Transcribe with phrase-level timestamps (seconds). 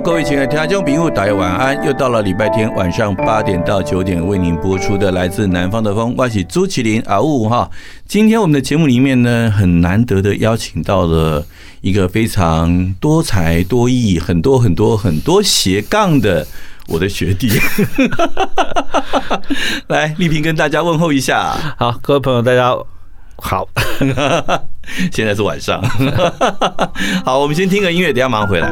[0.00, 1.86] 各位亲爱的听众朋友，大家晚安！
[1.86, 7.70] 又到了礼拜天晚上八点到九点为您播出的来自南方的风，我是朱麒麟啊呜哈。
[8.06, 11.46] 今天我们的节目里面呢，很难得的邀请到了
[11.80, 16.44] 一个非常多才多艺、很多很多很多斜杠的
[16.88, 17.48] 我的学弟，
[19.86, 21.54] 来丽萍跟大家问候一下。
[21.78, 22.76] 好，各位朋友，大家
[23.36, 23.68] 好。
[25.12, 25.80] 现在是晚上，
[27.24, 28.70] 好，我们先听个音乐，等下马上回来。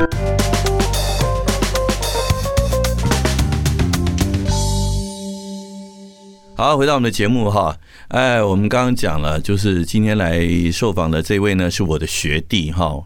[6.55, 7.77] 好，回到我们的节目哈，
[8.09, 13.03] 哎，我们刚刚讲了，就是今天来受访的这位呢，是我的学弟哈。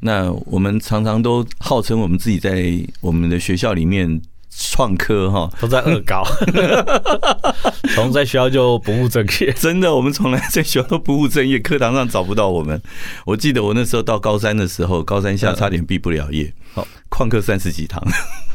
[0.00, 4.20] 那我们常常都号称我们自己在我们的学校里面
[4.50, 6.22] 创科哈，都在恶搞，
[7.96, 12.80] 从在学校就不务正业，真的，我们从来在学校都不务正业，课堂上找不到我们。
[13.24, 18.00] 我记得我那时候到高三的时候，高三下差点毕不了业，好，旷课三十几堂。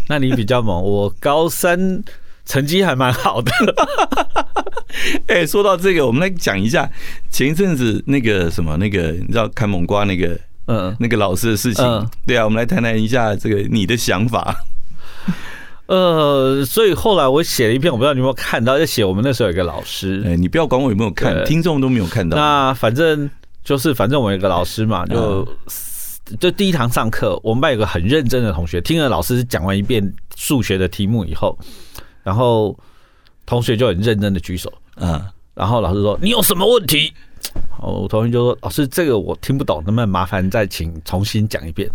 [0.08, 2.04] 那你比较猛，我高三。
[2.46, 3.52] 成绩还蛮好的，
[5.28, 6.90] 哎，说到这个，我们来讲一下
[7.30, 14.56] 前一阵子那个什么，那个你知道看猛瓜那个，嗯，那个老师的事情，对啊，我们来谈谈一下这个你的想法。
[15.88, 22.36] 呃，所以后来我写了一篇，我不知道你有没有看到，就写我们那时候有一个老师，哎，你不要管我有没有看，听众都没有看到。
[22.36, 23.30] 那反正
[23.64, 25.48] 就是，反正我们有个老师嘛，就
[26.40, 31.58] 就第一堂上课，我们班有个很认真的同学，听了老师讲完一遍数学的题目以后。
[32.26, 32.76] 然后
[33.46, 37.14] 同学就很认真的举手，嗯，然后老师说：“你有什么问题？”
[37.78, 41.88] 我同学就说：“老师，这个我听不懂，能不能麻烦再请重新讲一遍？”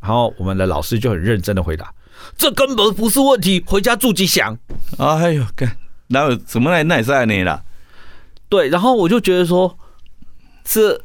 [0.00, 1.92] 然后我们的老师就很认真的回答
[2.38, 4.56] ：“这根本不是问题，回家自己想。”
[4.96, 5.76] 哎呦，干，
[6.06, 7.64] 哪有怎么来奈赛你了？
[8.48, 9.76] 对，然后我就觉得说，
[10.62, 11.02] 这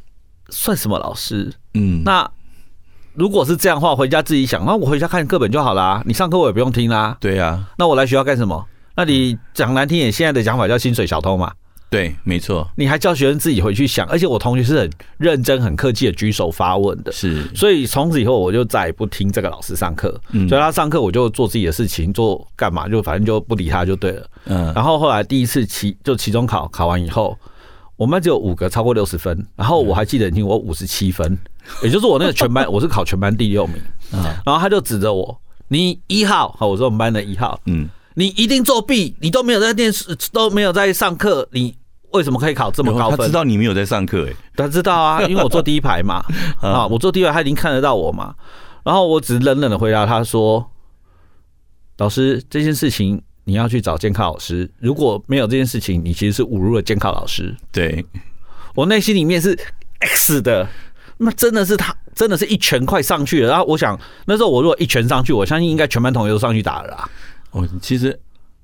[0.49, 1.51] 算什么老师？
[1.73, 2.29] 嗯，那。
[3.17, 6.03] 如果是这样的话，回家自己想，那我回家看课本就好啦。
[6.05, 7.17] 你上课我也不用听啦。
[7.19, 8.63] 对呀，那我来学校干什么？
[8.95, 11.51] 那你讲难听点，现在的讲法叫薪水小偷嘛？
[11.89, 12.69] 对，没错。
[12.75, 17.11] 你还叫学生自己回去想，而且我同学是很认真、很客气的举手发问的。
[17.11, 20.15] 是，所以从此以后我就再也不听这个老师上课。
[20.29, 24.27] 嗯，所以他上课我就做自己的事情，做干嘛就反正就不理他就对了。
[24.45, 27.35] 嗯，然后后来第一次期就期中考考完以后，
[27.95, 31.35] 我们班只有五个超过六十分，然后我还记得很清，我五十七分。
[31.83, 33.75] 也就是我那个全班，我是考全班第六名
[34.11, 41.75] 啊，然后他就指着我，你一号，好，我是我们班的一号，嗯，你一定作弊，你都没有在电视，都没有在上课，你
[42.11, 43.17] 为什么可以考这么高分？
[43.17, 46.23] 他知道你没有在上课，哎，他知道啊，因为我坐第一排嘛，
[46.61, 48.33] 啊，我坐第一排，他已经看得到我嘛，
[48.83, 50.65] 然后我只冷冷的回答他说，
[51.97, 57.55] 老师，这件事情你要去找监考老师，如果没有这件事情，你其实是侮辱了监考老师。
[57.71, 58.05] 对，
[58.73, 59.57] 我内心里面是
[59.99, 60.67] X 的。
[61.17, 63.49] 那真的是他，真的是一拳快上去了。
[63.49, 67.09] 然后我想，那时候我如果一拳上去，我相信应该全班同学都上去打了啦。
[67.51, 68.17] 哦，其实，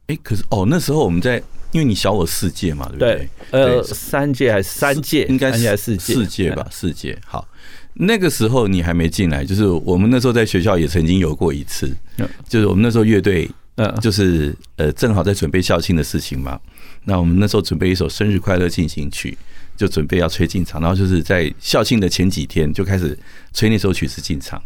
[0.07, 1.41] 哎，可是哦，那时候我们在，
[1.71, 3.29] 因为你小我四届嘛，对不对？
[3.49, 5.25] 对，呃，三届还是三届？
[5.25, 7.17] 应该是四届，四届吧，四届。
[7.25, 7.47] 好，
[7.95, 11.91] 那个时候你还没进来，就是我们那时候在学校也曾经有过一次，
[12.47, 16.59] 就是我们那时候乐队，嗯，就是呃，正好在准备校庆的事情嘛。
[17.05, 19.37] 那我们那时候准备一首生日快乐进行曲。
[19.75, 23.17] 就准备要吹进场，然后就是在校庆的前几天就开始
[23.53, 24.61] 吹那首曲子进场，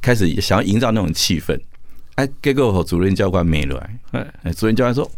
[0.00, 1.58] 开始想要营造那种气氛。
[2.16, 3.98] 哎，结果主任教官没来，
[4.42, 5.10] 哎，主任教官说：“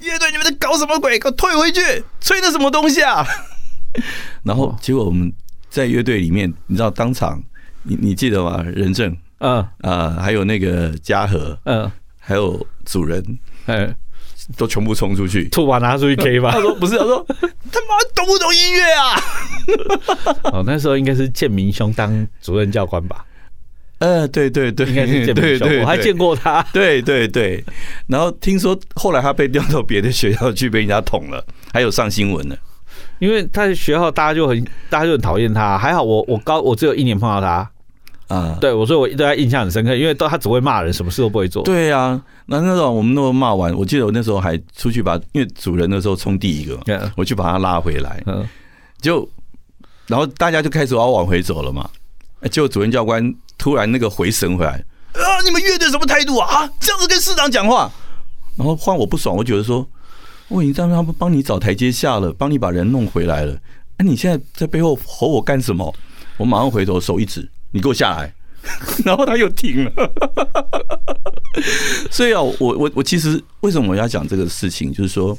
[0.00, 1.18] 乐队你们在搞什么鬼？
[1.18, 1.80] 给我退回去！
[2.20, 3.26] 吹的什么东西啊？”
[4.44, 5.32] 然后结果我们
[5.70, 7.42] 在乐队里面，你知道当场，
[7.82, 8.62] 你你记得吗？
[8.62, 13.22] 任正，嗯啊，还有那个嘉禾，嗯，还有主任，
[13.66, 13.94] 嗯。
[14.56, 16.50] 都全部冲出去，吐把拿出去 K 吧。
[16.52, 19.20] 他说不是，他说他妈懂不懂音乐啊？
[20.52, 23.24] 哦，那时候应该是建明兄当主任教官吧？
[23.98, 26.60] 呃，对对对，应该是建明兄，我还见过他。
[26.72, 27.64] 对对对，
[28.08, 32.56] 然后听说后来他被调到别的学校去被人家捅了，还有上新闻呢。
[33.20, 37.70] 因为他的学校大家就很大家就很讨厌他，还好我我高我只有一年碰到他。
[38.32, 41.62] 啊，对，我说我对他印象很深刻，因为都他只会骂人，什么事都不会做。
[41.64, 46.80] 对呀，那那种我们都骂完，我记得我那时候还出去把，因为主人那时候冲第一个，
[47.14, 48.24] 我去把他拉回来，
[49.02, 49.28] 就
[50.06, 51.90] 然后大家就开始要往回走了嘛，
[52.50, 54.82] 就主任教官突然那个回神回来，
[55.12, 56.48] 啊，你们乐队什么态度啊？
[56.48, 57.90] 啊，这样子跟市长讲话，
[58.56, 59.86] 然后换我不爽，我觉得说，
[60.48, 63.54] 我已经让他们帮你找台阶下了，帮你把人弄回来了。
[63.98, 65.94] 哎，你现在在背后吼我干什么？
[66.38, 68.32] 我马上回头，手一指，你给我下来。
[69.04, 69.92] 然后他又停了。
[72.10, 75.36] 所以啊，我我我其实为什么我要讲这个事情，就是说，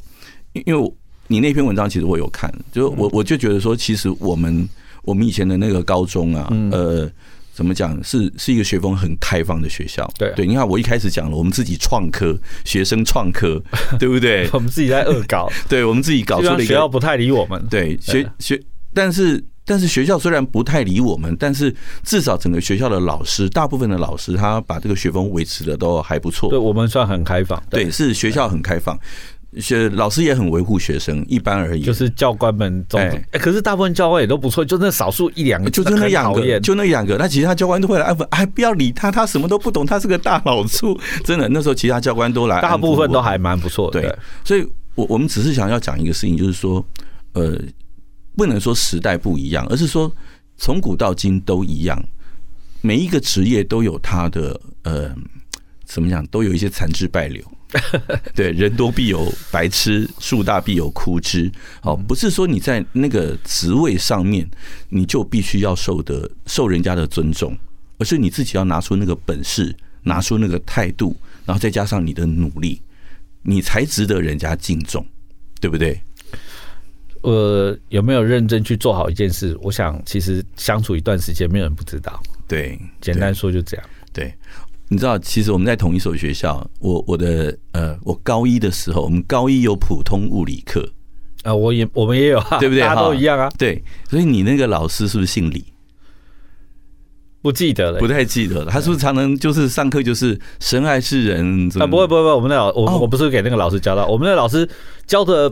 [0.51, 0.93] 因为
[1.27, 4.67] 你那篇文章其实我有看，就我我就觉得说，其实我们
[5.03, 7.09] 我们以前的那个高中啊，呃。
[7.55, 8.03] 怎么讲？
[8.03, 10.11] 是是一个学风很开放的学校。
[10.17, 13.61] 对对，你看我一开始讲了，我们自己创科，学生创科，
[13.99, 14.49] 对不对？
[14.51, 17.63] 我们自己在恶搞，对，我们自己搞出了一个学校不太理我们。
[17.69, 18.59] 对学学，
[18.91, 21.73] 但是但是学校虽然不太理我们，但是
[22.03, 26.49] 至少整个学校的老师，大部分的老师，他把这个学风维持的都还不错。
[26.49, 27.61] 对我们算很开放。
[27.69, 28.97] 对，是学校很开放。
[29.59, 31.83] 学老师也很维护学生，一般而已。
[31.83, 37.15] 就是教官们总，哎，可是大部分教官也都不错，就那少数一两个，就那两个，就那两个。
[37.17, 40.99] 那其他教官都会来安抚，哎，不要理他，他什么都不懂，他是个大老粗。
[41.23, 44.01] 真的，那时候其他教官都来，大部分都还蛮不错的。
[44.01, 46.83] 对，所以我我们只是想要讲一个事情，就是说，
[47.33, 47.55] 呃，
[48.35, 50.11] 不能说时代不一样，而是说
[50.57, 52.03] 从古到今都一样，
[52.81, 55.15] 每一个职业都有它的呃，
[55.85, 57.43] 怎么讲，都有一些残枝败柳。
[58.35, 61.51] 对，人多必有白痴，树大必有枯枝。
[61.81, 64.47] 哦，不是说你在那个职位上面，
[64.89, 67.57] 你就必须要受的受人家的尊重，
[67.97, 71.15] 而是你自己要拿出那个本事，拿出那个态度，
[71.45, 72.79] 然后再加上你的努力，
[73.41, 75.03] 你才值得人家敬重，
[75.59, 75.99] 对不对？
[77.23, 79.57] 呃，有没有认真去做好一件事？
[79.61, 82.21] 我想，其实相处一段时间，没有人不知道。
[82.47, 83.85] 对，简单说就这样。
[84.13, 84.33] 对。
[84.89, 86.69] 你知道，其实我们在同一所学校。
[86.79, 90.87] 我我的呃，我高一的时候，我们高一有普通物理课
[91.41, 92.81] 啊，我也我们也有， 对不对？
[92.81, 93.49] 大家都一样啊。
[93.57, 95.65] 对，所以你那个老师是不是姓李？
[97.41, 98.71] 不记得了，不太记得了。
[98.71, 101.69] 他是不是常常就是上课就是神爱世人？
[101.79, 104.67] 啊，不会不会不会，我们那老我我不是给那个老师教的，我们那老师
[105.07, 105.51] 教的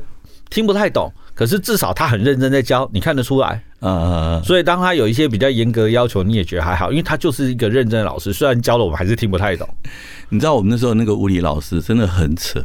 [0.51, 1.11] 听不太懂。
[1.33, 4.39] 可是至少他很认真在教，你看得出来嗯。
[4.43, 8.31] 所以当他有一些比较严格的要求，你也觉得还好，因为他就是一个认真的老师。
[8.31, 9.67] 虽然教了我们还是听不太懂。
[10.29, 12.63] 你知道我们那时候那个物理老师真的很扯。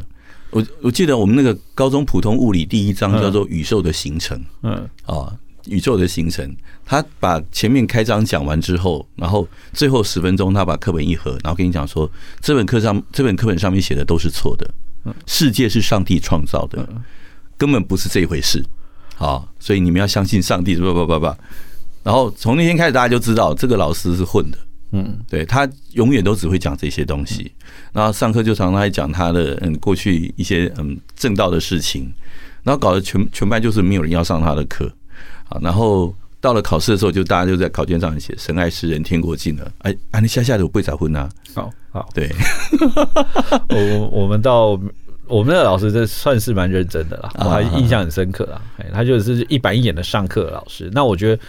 [0.50, 4.38] 我我记得我们那个高中普通物理第一章叫做宇宙的形成。
[4.62, 5.32] 嗯啊，
[5.66, 6.54] 宇宙的形成。
[6.84, 12.10] 他把前面开章讲完之后，然后最后十分钟他把课本一合，然后跟你讲说，
[12.40, 14.68] 这本课上这本课本上面写的都是错的。
[15.24, 16.86] 世界是上帝创造的。
[17.58, 18.64] 根本不是这一回事，
[19.14, 21.26] 好，所以你们要相信上帝，不不不不。
[22.02, 24.58] 然后从那天开始，大家就知道这个老师是混的，
[24.92, 27.50] 嗯，对，他永远都只会讲这些东西，
[27.92, 32.12] 然后上课就常常来讲他的嗯过去一些嗯正道的事情，
[32.62, 34.88] 然后搞得全全班就是没有人要上他的课，
[35.48, 42.30] 好，然后到了考试的时候，就大家就在考卷上写“神爱世人，天国近了”，哎，啊，你下下的我不会再混啊，好好，对，
[43.70, 44.78] 我我们到。
[45.28, 48.60] 我们的老师这算是蛮认真的啦，我还印象很深刻啊。
[48.92, 50.90] 他就是一板一眼的上课老师。
[50.92, 51.42] 那我觉得，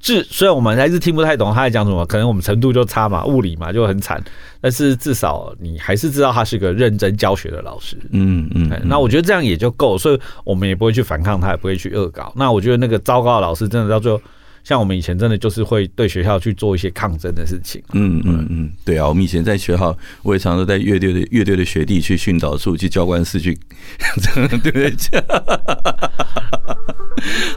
[0.00, 4.22] 至虽然我们还是听不太懂他在讲什么，可能我们程度就差嘛，物理嘛就很惨。
[4.60, 7.96] 但是至少你还是知道他是个认真教学的老师。
[8.10, 8.70] 嗯嗯。
[8.84, 12.32] 那我觉得这样也就够，所以我们也不会去反抗他，也不会去恶搞。
[12.36, 14.20] 那我觉得那个糟糕的老师，真的到最后。
[14.64, 17.80] 像我们以前真的就是会对学校去做一些抗争的事情。
[17.92, 23.54] 嗯嗯嗯，对啊，我们以前在学校，我也常常带乐队的乐队的学弟去训导处、去教官室去，
[24.34, 24.92] 对不对？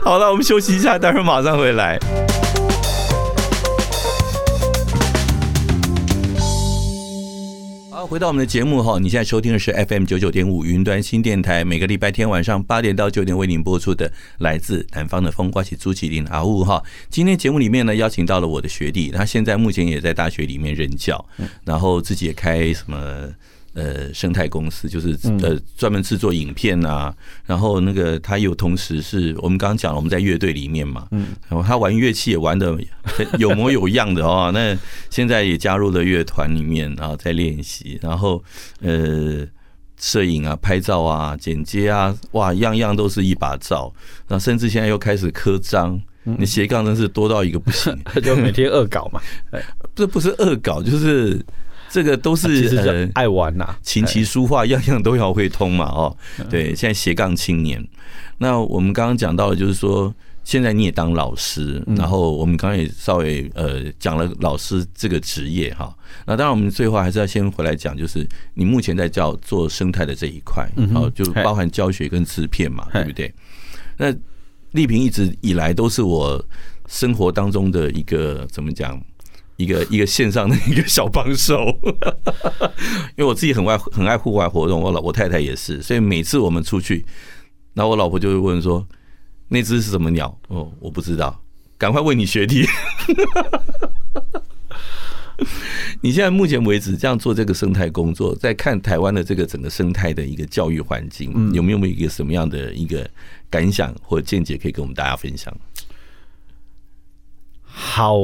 [0.02, 1.98] 好了，我们休息一下，待会儿马上回来。
[7.98, 16.80] 好，回到我们的节目哈，你现在收听的是 FM 九九点五云端新电台，每个礼拜天晚上八点到九点为您播出的来自南方的风，刮起朱启林阿雾哈。
[17.10, 21.26] 今天节目里面呢，邀请到了我的学弟，他现在目前也在大学里面任教，
[21.64, 23.34] 然后自己也开什么。
[23.78, 27.14] 呃，生态公司就是呃专门制作影片啊，
[27.46, 32.76] 然后那个他有同时是我们刚刚讲了，我们在乐队里面嘛，嗯，然后他玩乐器也玩的
[33.38, 34.50] 有模有样的哦。
[34.52, 34.76] 那
[35.10, 38.42] 现在也加入了乐团里面，然后在练习，然后
[38.80, 39.46] 呃，
[40.00, 43.94] 摄影啊、拍照啊、剪接啊，哇，样样都是一把照。
[44.26, 49.20] 那甚至现在又开始刻章，你斜杠真是多到一个不行， 就每天恶搞嘛。
[49.94, 51.40] 这不是恶搞，就是。
[51.90, 56.16] 这个都是呃爱玩呐，琴棋书画样样都要会通嘛哦，
[56.50, 57.82] 对，现在斜杠青年。
[58.36, 60.14] 那我们刚刚讲到的就是说，
[60.44, 65.92] 现在你也当老师，然后我们刚刚也稍微呃讲了老师这个职业哈。
[66.24, 73.34] 那当然，我们最后还是要先回来讲，就是你目前在教做生态的这一块，哦，就包含教学跟制片嘛，对不对？
[73.96, 74.14] 那
[74.72, 76.42] 丽萍一直以来都是我
[76.86, 79.00] 生活当中的一个怎么讲？
[79.58, 81.66] 一个一个线上的一个小帮手，
[83.16, 87.04] 因为我自己很爱很爱户外活动，我老我太太也是，所以每次我们出去，
[87.74, 88.86] 然后我老婆就会问说
[89.48, 91.42] ：“那只是什么鸟？”哦，我不知道，
[91.76, 92.64] 赶快问你学弟。
[96.02, 103.10] 你现在目前为止这样做这个生态工作，在看台湾的这个整个生态的一个教育环境，有没有一个什么样的一个
[103.50, 105.52] 感想或见解可以跟我们大家分享？
[107.64, 108.16] 好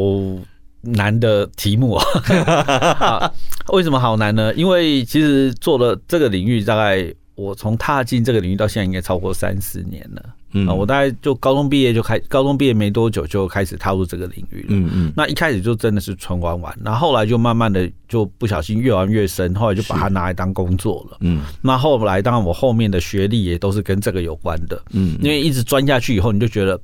[0.85, 3.33] 难的题目 啊！
[3.73, 4.53] 为什么好难呢？
[4.55, 10.23] 因为其实做了这个领域，大概我从踏进这个领域到现在，应该超过三四年了。
[10.57, 14.67] 嗯，我大概就高中毕业就开，高中毕业没多久就开始踏入这个领域了。
[14.69, 21.17] 嗯嗯，那一开始就真的是纯玩玩，然后后来就慢慢的就不小心越玩越深，后来就把它拿来当工作了。
[21.23, 24.81] 嗯，那后来当然我后面的学历也都是跟这个有关的。
[24.93, 26.81] 嗯，因为一直钻下去以后，你就觉得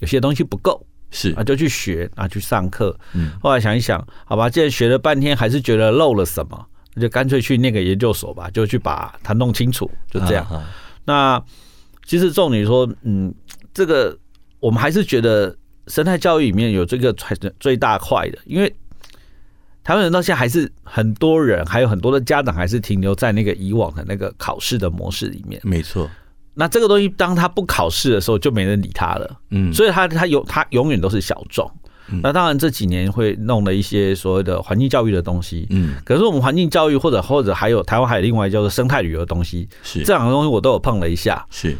[0.00, 0.82] 有些东西不够，
[1.14, 2.94] 是啊，就去学啊，去上课。
[3.14, 10.46] 嗯，后来想一想，好吧，既然学了半天还是觉得漏了什么，那就干脆去那个研究所吧，就去把它弄清楚，就这样。
[11.06, 11.42] 那。
[12.06, 13.34] 其实重点说，嗯，
[13.72, 14.14] 这个
[14.60, 15.56] 我们还是觉得
[15.86, 18.70] 生态教育里面有这个最最大块的，因为
[19.82, 25.58] 台湾人到现在还是很多人，还有很多的家长还是停留在那个以往的那个考试的模式里面。
[25.64, 26.10] 没错。
[26.54, 29.38] 那这个东西当他不考试的时候，就没人理他了。
[29.50, 29.72] 嗯。
[29.72, 31.70] 所以他他永他永远都是小众。
[32.22, 35.66] 那当然这几年会弄了一些所谓的环境教育的东西。
[35.70, 35.96] 嗯。
[36.04, 41.44] 可是我们环境教育或者或者还有台湾还有另外叫做生态旅游的东西，是这两个东西我都有碰了一下。
[41.50, 41.76] 是。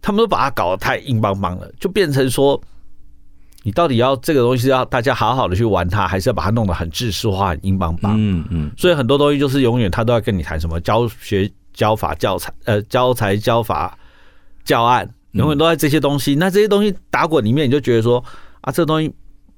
[0.00, 2.60] 他们都把它搞得太硬邦邦了，就变成说，
[3.64, 8.14] 你到底要这个东西要大家好好的去玩它，还是要把它弄得很制式化、很硬邦邦？
[8.16, 8.70] 嗯嗯。
[8.78, 13.98] 所以很多东西就是永远他都要跟你谈什么教学、教法、教材，呃，教材、教法、
[14.66, 16.34] 教案，永远都在这些东西。
[16.34, 18.22] 那这些东西打滚里面，你就觉得说
[18.60, 19.10] 啊，这东西。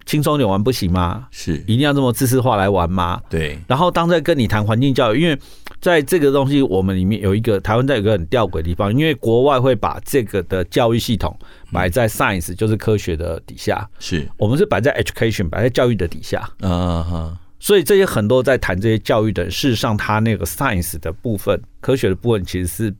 [0.06, 1.26] 轻松点玩不行吗？
[1.30, 3.20] 是一定要这么知识化来玩吗？
[3.28, 3.58] 对。
[3.66, 5.38] 然后当在跟你谈环境教育，因为
[5.82, 11.38] 在这个东西我们里面有一个台湾在有一个很吊诡的地方，因为国外会把这个的教育系统
[11.70, 16.48] 摆在 science，就是科学的底下，是我们是摆在 education，摆在教育的底下。
[16.62, 17.36] 嗯哼。
[17.60, 22.94] 所以这些很多在谈这些教育的人，事实上他那个 science 的部分，科学的部分其实是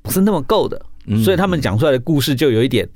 [0.00, 0.80] 不是那么够的，
[1.22, 2.88] 所以他们讲出来的故事就有一点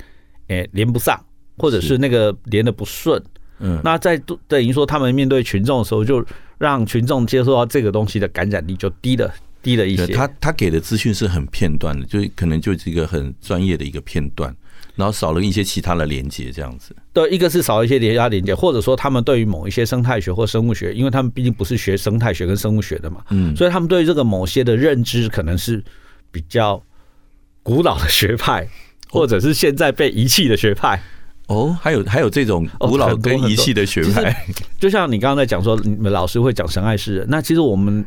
[0.48, 1.18] 诶连不上。
[1.58, 3.22] 或者是那个连的不顺，
[3.60, 6.24] 嗯，那在等于说他们面对群众的时候，就
[6.56, 10.06] 让群众接受到这个东西的感染力就低了，低了一些。
[10.08, 14.52] 他他给的资讯是很片段的，就可能就是一个很专业的一个片段，
[14.96, 16.96] 然后少了一些其他的连接，这样子。
[17.12, 25.84] 对，一个是少了一些其他连接，或者说他们对于某一些生态学或生物学，因为他们毕竟不是学生态学跟生物学的嘛，嗯，所以他们对于这个某些的认知可能是
[26.32, 26.82] 比较
[27.62, 28.68] 古老的学派，
[29.10, 31.00] 或者是现在被遗弃的学派。
[31.48, 34.46] 哦，还有还有这种古老跟遗弃的学派，
[34.78, 37.26] 就像你刚刚在讲说，你们老师会讲神爱世人。
[37.28, 38.04] 那其实我们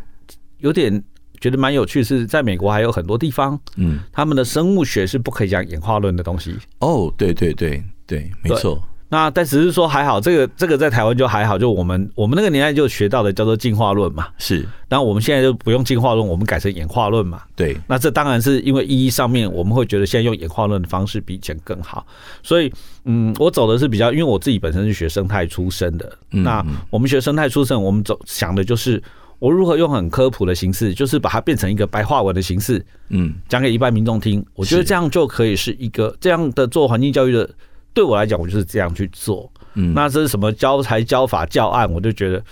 [0.59, 1.03] 有点
[1.39, 6.55] 觉得蛮有趣，是在美国还有很多地方，嗯，他们的生物学是不可以讲演化论的东西。
[6.79, 8.81] 哦，对对对对，没错。
[9.15, 14.67] 那但只是说还好，这个这个在台湾就还好，就我们我们那个年代就学到的叫做进化论嘛，是。
[14.89, 17.41] 然后我们现在就不用进化论，我们改成演化论嘛。
[17.55, 17.77] 对。
[17.87, 22.05] 那这当然是因为意义上面，我们会觉得现在用演化论的方式比以前更好。
[22.43, 22.69] 所以，
[23.05, 26.17] 嗯，我走的是比较，因为我自己本身是学生态出身的。
[26.29, 29.01] 那我们学生态出身，我们走想的就是
[29.39, 34.45] 我如何用很科普的形式，就是把它变成一个白话文的形式，嗯，讲给一般民众听。
[34.55, 37.49] 我觉得这样就可以是一个这样的做环境教育的。
[37.95, 39.49] 对我来讲，我就是这样去做。
[39.73, 41.89] 嗯，那这是什么教材、教法、教案？
[41.91, 42.43] 我就觉得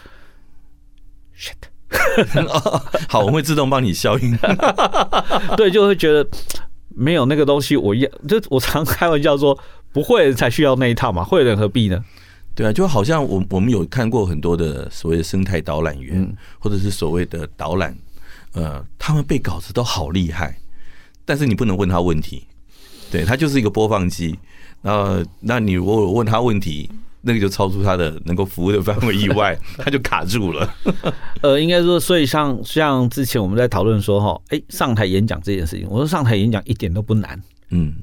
[1.37, 1.53] ，shit，
[3.09, 4.37] 好，我会自动帮你消音。
[5.57, 6.25] 对，就会觉得
[6.89, 9.57] 没有那个东西，我要就我常开玩笑说，
[9.91, 12.03] 不会才需要那一套嘛，会的人何必呢？
[12.55, 17.93] 对啊，就好像我我们有看过很多的所谓的生态导览员，嗯、或者是所谓的导览，
[18.53, 20.57] 呃，他们背稿子都好厉害，
[21.25, 22.47] 但是你不能问他问题，
[23.11, 24.39] 对，他就是一个播放机。
[24.83, 26.89] 呃，那你如果问他问题，
[27.21, 30.75] 那个就超出他的能够服务的范围以外， 他就卡住了。
[31.41, 37.41] 呃，应该说，所以像像之前我们在讨论说哈，哎，上台演讲这件事情，我说上台演讲一点都不难。
[37.69, 37.93] 嗯，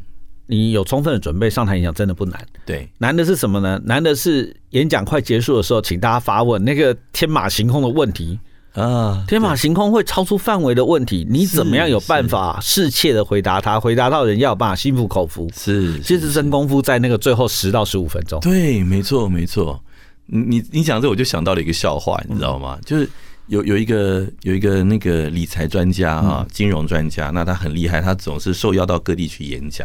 [0.46, 2.44] 你有充分的准备，上台演讲真的不难。
[2.64, 3.80] 对，难的是什么呢？
[3.84, 8.38] 难的是演讲快结束的时候，请大家发问那个天马行空的问题。
[8.74, 13.80] 啊，天马行空会超出范围的问题，你怎么样有办法适切的回答他？
[13.80, 15.50] 回答到人要有办法心服口服。
[15.56, 18.38] 是，其实真功夫在那个最后十到十五分钟。
[18.40, 19.82] 对，没错，没错。
[20.26, 22.78] 你你你讲这，我就想到了一个笑话，你知道吗？
[22.86, 23.10] 就是
[23.48, 29.84] 有有一个有一个那个理财专家啊，金融专家，那他很厉害，他总是受邀到各地去演讲。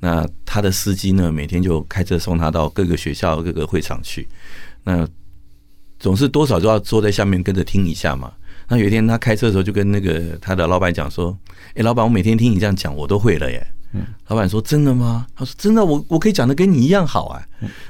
[0.00, 4.26] 那他的司机呢，每天就开车送他到各个学校、各个会场去。
[4.82, 5.06] 那
[6.04, 8.30] 总是多少都要坐在下面跟着听一下嘛。
[8.68, 11.34] 那有一天他开车的时候，就跟那个他的老板讲说
[11.76, 17.42] ：“哎，老板，我每天听你这样讲，我都会了耶。”嗯，老板说：“真的吗？”他说：“真的，我我可以讲的跟你一样好啊。”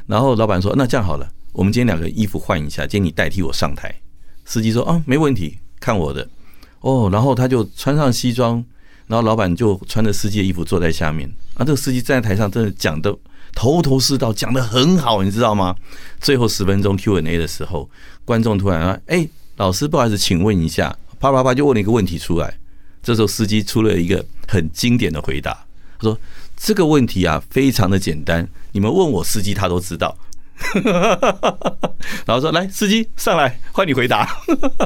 [0.07, 3.93] 然后老板说：“那这样好了，我们今天两个衣服换一下，今天你代替我上台。”
[4.47, 6.29] 司机说：“啊，没问题，看我的。”
[6.83, 8.65] 哦，然后他就穿上西装，
[9.09, 11.29] 然后老板就穿着司机的衣服坐在下面。
[11.55, 13.13] 啊，这个司机站在台上，真的讲的
[13.55, 15.75] 头头是道，讲的很好，你知道吗？
[16.21, 17.89] 最后十分钟 Q&A 的时候，
[18.25, 22.59] 观众突然说：“哎，老师，不好意思，请问一下。”啪啪啪就问了一个问题出来。
[23.03, 25.53] 这时候司机出了一个很经典的回答，
[25.99, 26.19] 他说
[26.57, 30.17] ：“这个问题啊，非常的简单，你们问我司机，他都知道。
[32.27, 34.29] ”然后说：“来，司机上来，换你回答。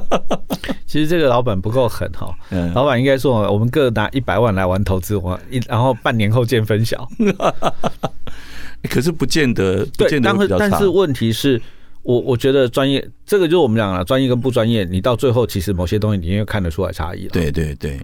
[0.87, 2.35] ”其实这个老板不够狠哈，
[2.75, 7.09] 老板应该说：“我们各拿一百万来玩投资，我一然后半年后见分晓。
[8.85, 11.61] ”可是不见得，不见得对，但是但是问题是。
[12.05, 17.31] 我我觉得专业，这个就是我们讲了，专业跟不专业，你到最后其实某些东西你也看得出来差异了。
[17.33, 18.01] 对对对，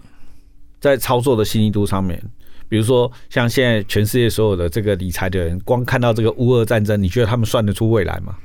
[0.79, 2.21] 在操作的细腻度上面，
[2.69, 8.35] 比如说像现在全世界所有的这个理财的人，光看到这个乌俄战争，你觉得他们算得出未来吗？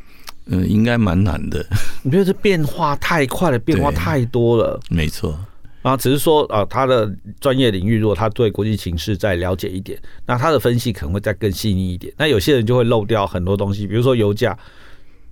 [0.46, 1.62] 嗯，应该蛮难的。
[2.02, 4.80] 你觉得这变化太快了，变化太多了。
[4.88, 5.38] 没错。
[5.82, 7.10] 啊，只是说啊，他的
[7.40, 12.12] 专业领域，如果他对国际形势再了解一点，那他的分析可能会再更细腻一点。
[12.16, 14.58] 那有些人就会漏掉很多东西，比如说油价。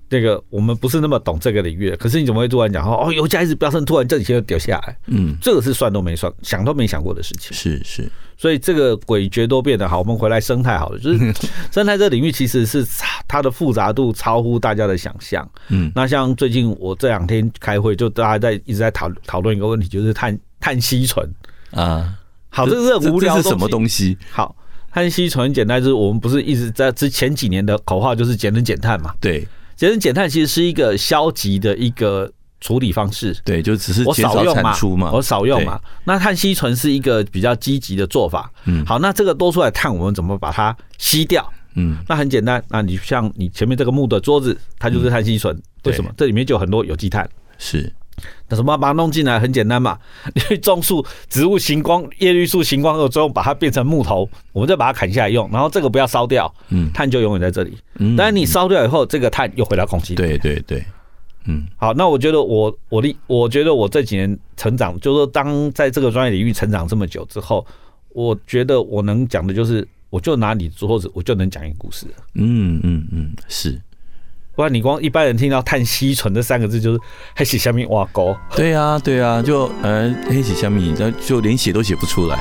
[0.08, 4.96] 这个我们不是那么懂这个领域的，可是你怎么会突然讲说哦，油价一直飙升，突然这几天又掉下来？
[5.06, 7.54] 嗯，这个是算都没算，想都没想过的事情。
[7.54, 9.98] 是是，所以这个诡谲多变的好。
[9.98, 11.18] 我们回来生态好了，就是
[11.70, 12.86] 生态这个领域其实是
[13.26, 15.46] 它的复杂度超乎大家的想象。
[15.68, 21.28] 嗯，那像最近我这两天开会，就大家在一直在讨讨论一个问题，就是碳碳吸存
[21.70, 22.14] 啊。
[22.48, 24.16] 好，这是很无聊，这是什么东西？
[24.30, 24.56] 好，
[24.90, 29.14] 碳吸存很简单，就是我们不是一直在之前几年的口号就是节能减碳嘛？
[29.20, 29.46] 对。
[29.78, 32.28] 节能减碳其实是一个消极的一个
[32.60, 35.80] 处理方式，对，就只是我少产出嘛，我少用嘛。
[36.02, 38.50] 那碳吸存是一个比较积极的做法。
[38.64, 41.48] 嗯，好，那这个多出来碳，我们怎么把它吸掉？
[41.76, 45.56] 嗯，那很简单，那你像你前面这个木的桌子，它就是碳吸存。
[45.84, 46.10] 为什么？
[46.16, 47.30] 这里面就有很多有机碳。
[47.56, 47.92] 是。
[48.48, 49.38] 那什么把它弄进来？
[49.38, 49.98] 很简单嘛，
[50.34, 57.76] 你去种树，植物行光，叶绿素行光后，最后把它变成木头，我们再把它砍下来用，然后这个不要烧掉，嗯，碳就永远在这里。
[57.98, 60.14] 嗯，但是你烧掉以后，这个碳又回到空气。
[60.14, 60.84] 对对对，
[61.46, 67.66] 嗯，好，那我觉得我我的我觉得我这几年成长，就是说当在这个专业领域成长这么久之后，
[68.10, 72.06] 我觉得我能讲的就是，我就拿你桌子，我就能讲一个故事。
[72.34, 73.80] 嗯嗯嗯，是。
[74.58, 77.00] 不然你光一般人听到碳吸存这三个字，就是
[77.36, 78.36] 黑写下面挖沟。
[78.56, 82.36] 对啊，对啊，就呃黑写下面，就就连写都写不出来。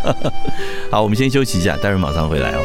[0.92, 2.60] 好，我们先休息一下，待会马上回来哦。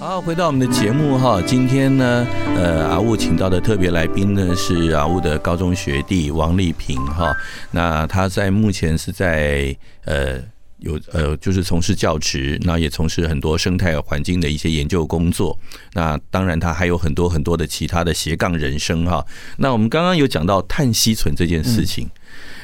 [0.00, 7.32] 好，回到我们的节目哈，今天呢，呃，阿雾请到的特别来宾呢是阿雾的高中学弟王立平哈，
[7.70, 10.40] 那他在目前是在呃。
[10.84, 15.58] 有呃，就是从事教职，那也从事很多生态环境的一些研究工作。
[15.94, 19.24] 那当然，他还有很多很多的其他的斜杠人生哈。
[19.56, 22.08] 那我们刚刚有讲到碳吸存这件事情，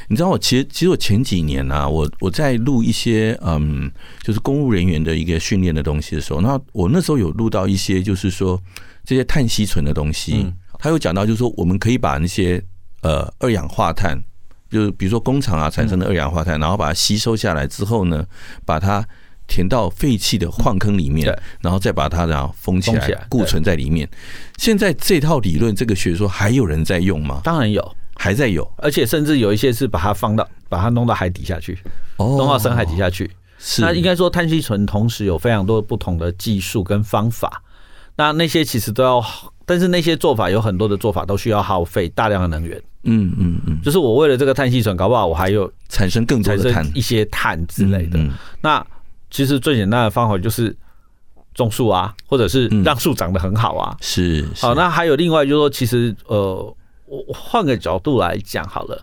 [0.09, 3.91] 你知道我其实其实我前几年呢，我我在录一些嗯，
[4.23, 8.61] 就是公务人员的一个训练的东西的时候，那我那时候有录到一些，就是说
[9.05, 10.47] 这些碳吸存的东西，
[10.79, 12.63] 他有讲到，就是说我们可以把那些
[13.03, 14.23] 呃二氧化碳。
[14.71, 18.25] 就是比如说工厂啊产生的二氧化碳，然后把它吸收下来之后呢，
[18.65, 19.05] 把它
[19.49, 24.09] 填到废弃的矿坑里面，然后再把它然后封起来，固存在里面。
[24.59, 27.41] 现在这套理论，这个学说还有人在用吗？
[27.43, 31.77] 当然有，还在有，而且甚至有一些是把它放到把它弄到海底下去，
[32.17, 33.31] 弄到深海底下去。
[33.59, 37.63] 是，那应该说碳吸存同时有非常多不同的技术跟方法，
[38.17, 39.25] 那那些其实都要。
[39.71, 42.77] 但是那些做法有很多的做法都需要耗费大量的能源。
[43.05, 48.19] 嗯嗯嗯，就是我为了这个碳吸存，搞不好我还有产生更多的碳，一些碳之类的。
[48.61, 48.85] 那
[49.31, 50.77] 其实最简单的方法就是
[51.55, 53.97] 种树啊，或者是让树长得很好啊。
[54.01, 54.45] 是。
[54.57, 59.01] 好，那还有另外就是说，其实呃，我换个角度来讲好了，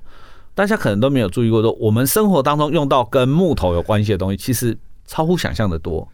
[0.53, 6.05] 大家可能都没有注意过，说我们生活当中用到跟木头有关系的东西，其实超乎想象的多。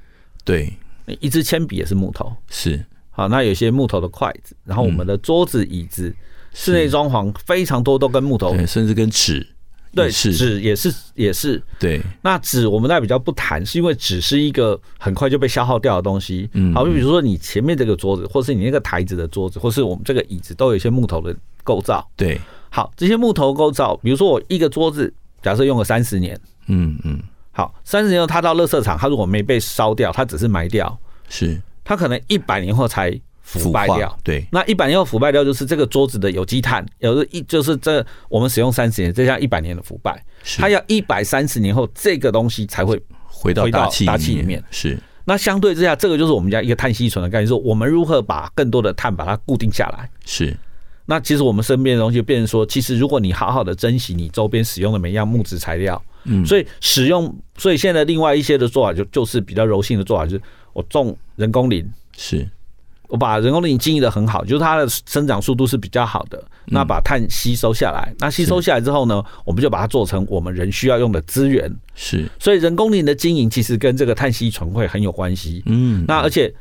[0.46, 0.72] 对，
[1.20, 2.32] 一支铅笔也是木头。
[2.52, 2.86] 是。
[3.16, 6.14] 好，那有些木头的筷子，然后我们的桌子、椅子、
[6.52, 9.48] 室内装潢非常多都跟木头，甚至跟纸，
[9.94, 11.62] 对，纸也是也是。
[11.80, 16.50] 对，那纸我们那比较不谈，是因为纸是一个很快就被消耗掉的东西。
[16.54, 22.04] 嗯，好，比如说你前面这个桌子，或是你那个台子的桌子，或是我们这个椅子，都有一些木头的构造。
[22.18, 27.22] 对，好，这些木头构造，比如说我一个桌子，假设用了三十年，嗯嗯，
[27.52, 30.98] 好，三十年后它到垃圾场，它如果没被烧掉，它只是埋掉，
[31.30, 31.62] 是。
[31.84, 34.18] 它可能一百年后才腐败掉。
[34.24, 40.24] 对，那一百年后腐败掉，就是这个桌子的有机碳，有的一就是这我们使用三十年，这叫一百年的腐败。
[40.58, 44.64] 它要一百三十年后，这个东西才会回到大气大气里面。
[44.72, 44.98] 是。
[45.26, 50.10] 那相对之下，这个就是我们家一个碳吸存的概念，说我们如何把更多的碳把它固定下来。
[50.26, 50.56] 是。
[51.06, 60.42] 那其实我们身边的东西变成说，其实如果你好好的珍惜你周边使用的每一样木质材料，嗯，所以使用，所以现在另外一些的做法就就是比较柔性的做法，就是
[60.74, 62.48] 我种人工林，是。
[63.08, 76.54] 我把人工林经营的很好，就是它的生长速度是比较好的，那把碳吸收下来，那吸收下来之后呢，我们就把它做成我们人需要用的资源，是，所以人工林的经营其实跟这个碳吸存会很有关系，嗯，那而且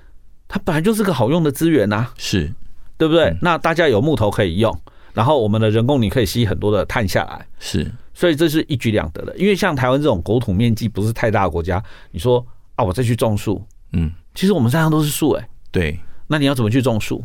[0.47, 2.53] 它本来就是个好用的资源呐，是。
[2.99, 3.37] 对不对？
[3.43, 4.73] 那大家有木头可以用，
[5.13, 9.37] 然后我们的人工林可以吸很多的碳下来，是，所以这是一举两得的。
[9.37, 12.47] 因为像台湾这种国土面积不是太大的国家，你说
[12.77, 13.61] 啊，我再去种树，
[13.93, 17.25] 嗯，其实我们山上都是树，哎，对，那你要怎么去种树？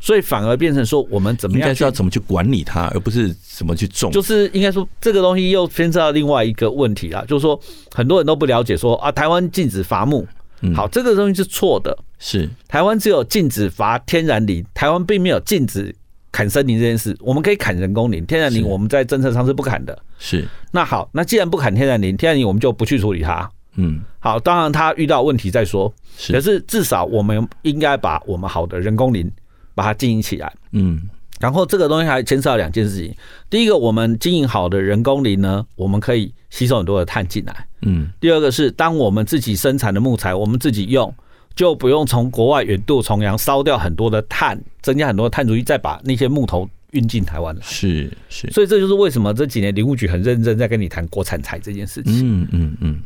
[0.00, 1.68] 所以反而变成说，我们怎么样？
[1.68, 4.10] 应该是要怎么去管理它，而不是怎么去种。
[4.10, 7.58] 就是应该说，这个东西又牵涉到另外一个问题啦，就是说
[7.94, 10.26] 很多人都不了解说啊，台湾禁止伐木。
[10.74, 11.96] 好，这个东西是错的。
[12.18, 15.94] 是台湾只有禁止伐天然林，台湾并没有禁止
[16.30, 17.16] 砍森林这件事。
[17.20, 19.96] 我们可以砍人工林，天然林我们在政策上是不砍的。
[20.18, 23.48] 是那好，那既然不砍天然林，天然林我们就不去处理它。
[23.76, 25.92] 嗯，好，当然他遇到问题再说。
[26.28, 29.30] 可是至少我们应该把我们好的人工林
[29.74, 30.52] 把它经营起来。
[30.72, 31.08] 嗯。
[31.40, 33.12] 然后这个东西还牵涉到两件事情。
[33.50, 37.66] 第一个，我们经营好的人工林呢，我们可以吸收很多的碳进来。
[37.80, 38.08] 嗯。
[38.20, 41.12] 第二个是，当我们自己生产的木材，我们自己用，
[41.56, 47.62] 就不用从国外远渡重洋烧掉很多的碳，增加很多的碳足迹，再把那些木头运进台湾来。
[47.62, 48.48] 是是。
[48.52, 52.12] 所以这就是为什么这几年林务局很认真在跟你谈国产材这件事情。
[52.20, 53.02] 嗯嗯嗯。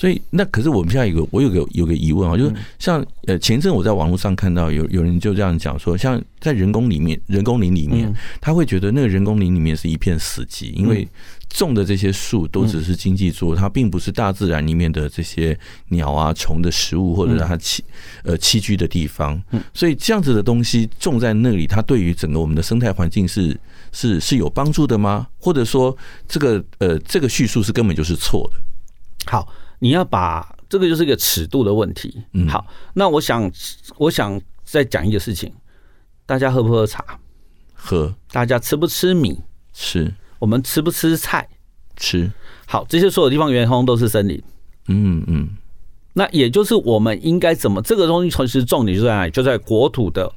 [0.00, 8.10] 所以那可是我们现在有个我有个有个疑问啊，就是像呃前阵我在网络上看到有有人就这样讲说，像在人工里面人工林里面，
[8.40, 11.06] 他会觉得那个人工林里面是一片死寂，因为
[11.50, 15.54] 种的这些树都只是经济作物，它并不是大自然里面的这些
[15.88, 17.80] 鸟啊虫的食物或者让它栖
[18.22, 19.38] 呃栖居的地方。
[19.74, 23.54] 所以这样子的东西种在那里，它对于整个我们的生态环境是
[23.92, 25.26] 是是有帮助的吗？
[25.38, 25.94] 或者说
[26.26, 29.30] 这个呃这个叙述是根本就是错的？
[29.30, 29.46] 好。
[29.80, 32.22] 你要把这个就是一个尺度的问题。
[32.32, 32.64] 嗯，好，
[32.94, 33.50] 那我想，
[33.96, 35.52] 我想再讲一个事情，
[36.24, 37.04] 大家喝不喝茶？
[37.74, 38.14] 喝。
[38.30, 39.40] 大家吃不吃米？
[39.72, 40.14] 吃。
[40.38, 41.48] 我们吃不吃菜？
[41.96, 42.30] 吃。
[42.66, 44.40] 好，这些所有地方原通都是森林。
[44.86, 45.48] 嗯嗯。
[46.12, 47.82] 那也就是我们应该怎么？
[47.82, 49.30] 这个东西其实重点就在哪里？
[49.30, 50.32] 就在国土的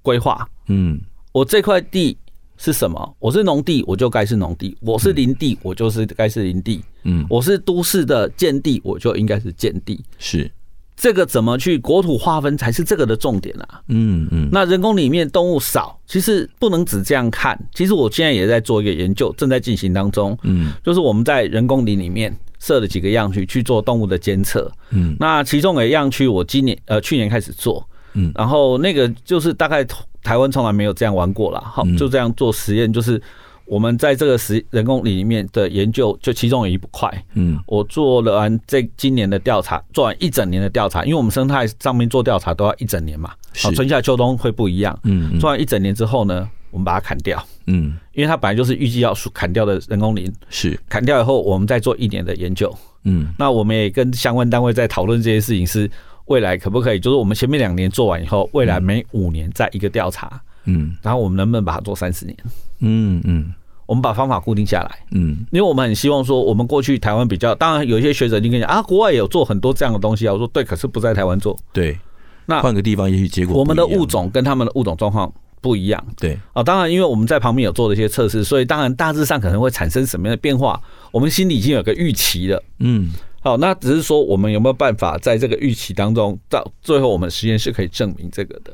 [0.00, 0.48] 规划。
[0.68, 1.00] 嗯，
[1.32, 2.16] 我这块地。
[2.56, 3.16] 是什么？
[3.18, 6.82] 我是农地，我就该是农地；我是林地，我就是该是林地。
[7.02, 10.02] 嗯，我是都市的建地，我就应该是建地。
[10.18, 10.50] 是
[10.96, 13.82] 这个怎么去国土划分才是这个的重点啊？
[13.88, 14.48] 嗯嗯。
[14.52, 17.58] 那人工里面动物少，其实不能只这样看。
[17.74, 20.38] 其实我现在也在做一个研究，正在进行当中。
[20.44, 24.70] 嗯，就是我们在人工林里面设了几个样区去做动物的监测。
[24.90, 27.84] 嗯，那其中的样区我今年呃去年开始做。
[28.12, 29.84] 嗯，然后那个就是大概。
[30.24, 33.20] 台湾从来没有这样玩过啦，好，就这样做实验，就是
[33.66, 50.78] 我们在这个实人工林里面的研究，就其中有一块，嗯，我做了完这今年的调查，做完一整年的调查，因为我们生态上面做调查都要一整年嘛，好，春夏秋冬会不一样，嗯，做完一整年之后呢，我们把它砍掉，嗯，因为它本来就是预计要砍掉的人工林，是。
[50.88, 55.90] 砍掉以后，我们再做一年的研究，嗯，那我们也跟相关单位在讨论这些事情是。
[56.26, 56.98] 未来可不可以？
[56.98, 62.36] 就是我们前面两年做完以后，未来每五年再一个调查，嗯，然后我们能不能把它做三十年？
[62.80, 63.52] 嗯嗯，
[63.86, 70.32] 我们把方法固定下来，嗯，因为我们很希望说，我们过去台湾比较，当然有一些学者就跟你讲啊，国外也有做很多这样的东西啊。
[70.32, 71.98] 我说对，可是不在台湾做，对，
[72.46, 73.56] 那换个地方也许结果。
[73.58, 80.80] 我们的物种跟他们的物种状况不一样，对啊，当然因为我们在旁边有做了一些测试，所以当然大致上可能会产生什么样的变化，
[81.12, 83.12] 我们心里已经有个预期了，嗯。
[83.44, 88.72] 好，那只是说我们有没有办法在这个预期当中，到最后我们实验室可以证明这个的。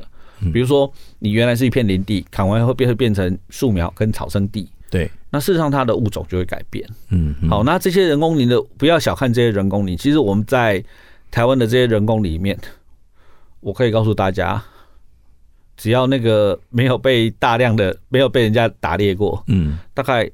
[0.55, 4.71] 比如说，你原来是一片林地，砍完以后变会变成树苗跟草生地。
[4.89, 6.89] 对，那事实上它的物种就会改变。
[7.11, 9.97] 嗯，好，那这些人工林的，不要小看这些人工林。
[9.97, 10.83] 其实我们在
[11.31, 12.59] 台湾的这些人工里面，
[13.59, 14.65] 我可以告诉大家，
[15.77, 20.31] 只要那个没有被大量的没有被人家打猎过，嗯，大概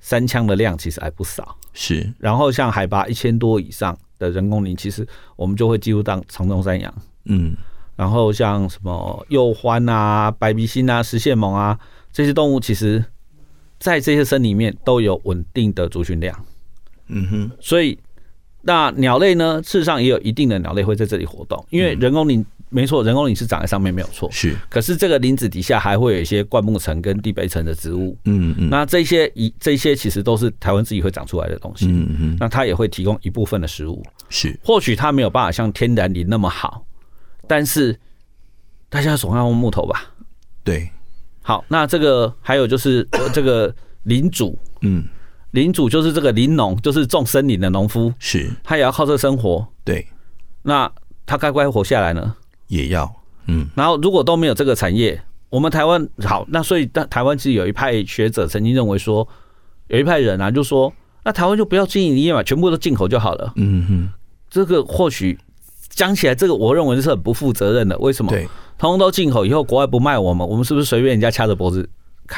[0.00, 1.56] 三枪的量其实还不少。
[1.78, 6.92] 是，然后像海拔一千多以上的人工林，其实我们就会记录到长鬃山羊，
[7.26, 7.54] 嗯，
[7.94, 11.78] 然后像什么鼬獾啊、白鼻心啊、石蟹獴啊
[12.10, 13.04] 这些动物，其实，
[13.78, 16.44] 在这些森里面都有稳定的族群量，
[17.08, 17.98] 嗯哼，所以
[18.62, 22.44] 那鸟类呢，事实上也有一定的鸟类会在这里活动，因为人工林。
[22.68, 24.56] 没错，人工林是长在上面没有错，是。
[24.68, 28.68] 可是这个林子底下还会有一些灌木层跟地杯层的植物，嗯嗯。
[28.68, 32.36] 那这些一这些其实都是台湾自己会长出来的东西，嗯嗯。
[32.40, 34.58] 那它也会提供一部分的食物，是。
[34.64, 36.84] 或许它没有办法像天然林那么好，
[37.46, 37.98] 但是
[38.88, 40.02] 大家总要用木头吧？
[40.64, 40.90] 对。
[41.42, 45.04] 好，那这个还有就是 这个林主，嗯，
[45.52, 48.50] 林主就是这个林农，就是种森林的农夫，是。
[48.64, 50.04] 他也要靠这生活，对。
[50.62, 50.90] 那
[51.24, 52.34] 他该不该活下来呢？
[52.68, 53.10] 也要，
[53.46, 59.26] 嗯，然后如果都没有这个产业，我们台湾好，那所以台湾其实有一派学者曾经认为说，
[59.88, 60.92] 有一派人啊就说，
[61.24, 63.52] 那台湾就不要经营林业嘛，全部都进口就好了。
[63.56, 64.08] 嗯哼，
[64.50, 65.38] 这个或许
[65.90, 67.96] 讲起来，这个我认为是很不负责任的。
[67.98, 68.30] 为什么？
[68.30, 68.46] 对，
[68.78, 71.88] 通通都进口以后，国外不卖我们，我们是不是随便人家掐着脖子？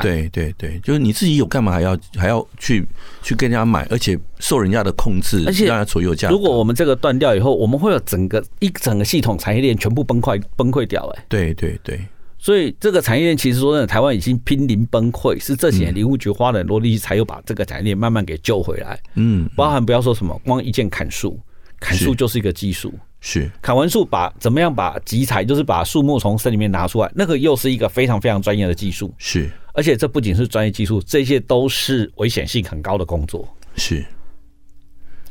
[0.02, 2.86] 对对对，就是你自己有干嘛还要还要去
[3.22, 6.28] 去跟人家买，而且受人家的控制，而且让他左右价。
[6.28, 11.06] 如果我们这个断掉以后，我们会有整个一整个系统产业链全部崩溃崩溃掉。
[11.16, 12.00] 哎，对对对，
[12.38, 19.00] 所以这个产业链其实说真的，台湾已经濒临崩溃，是这几年林务局花了很多力气才有把这个产业链慢慢给救回来。
[19.14, 21.38] 嗯，包含不要说什么，光一键砍树，
[21.80, 22.92] 砍树就是一个技术。
[23.20, 29.12] 是砍完树，把怎么样把集材，就是把树木从森里面拿出来，那个又是一个非常非常专业的技术。
[29.18, 29.50] 是。
[29.78, 33.48] 而且这不仅是专业技术，这些都是危险性很高的工作。
[33.76, 34.04] 是，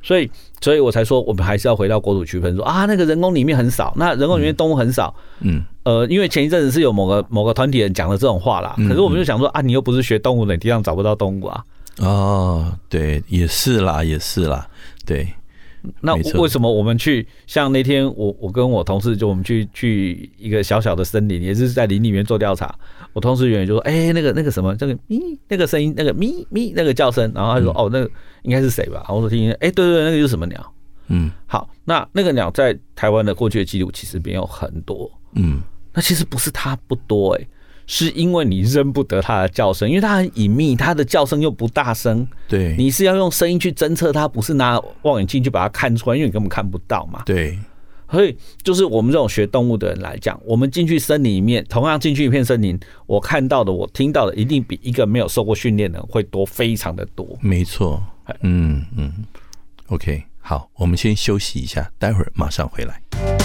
[0.01, 0.31] 所以，
[0.61, 5.13] 所以我才说，我们还是要回到国土区分说，说啊，那个人工里面很少，那人工里面动物很少。
[5.41, 11.61] 嗯，呃，因为前一阵子是有某个某个团体人讲了这种话啦，可是我们就想说啊，你又不是学动物的，你地上找不到动物啊。
[11.97, 14.65] 哦，对，也是啦，也是啦，
[15.05, 15.27] 对。
[16.01, 22.73] 那为什么我们去像那天我我跟我同事就我们去去一个小小的森林，也是在林里面做调查。
[23.17, 28.07] 我同事员就说：“哎、欸，那个那个什么，这个咪那个声音，那个咪咪那个叫声。”然后他就说：“哦，那个
[28.43, 30.73] 应该是谁吧？”然后我说：“听听，哎，对对对，那个就是什么鸟？
[31.07, 35.09] 嗯，好，那那个鸟在台湾的过去的记录其实没有很多。
[35.33, 37.47] 嗯，那其实不是它不多，哎。”
[37.89, 42.27] 是因为你认不得它的叫声，因为它很隐秘，它的叫声又不大声。
[42.47, 47.23] 对，你是要用声音去侦测它，不是拿望远镜去把它看出来，因为你根本看不到嘛。
[47.25, 47.57] 对，
[48.09, 57.37] 所以就是我们这种学动物的人来讲，我们进去森林里面，同样进去一片森林，我看到的，我听到的，一定比一个没有受过训练的人会多，非常的多。
[57.41, 58.01] 没错，
[58.41, 59.13] 嗯嗯
[59.87, 63.36] ，OK，好，我们先休息一下，待会儿马上回来。